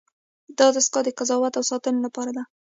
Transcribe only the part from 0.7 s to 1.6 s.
دستگاه د قضاوت